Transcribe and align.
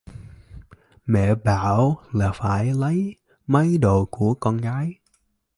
Mẹ 1.05 1.35
bảo 1.35 1.99
là 2.11 2.31
phải 2.31 2.73
lấy 2.73 3.15
mấy 3.47 3.77
đồ 3.77 4.07
của 4.11 4.33
con 4.33 4.57
gái 4.57 4.93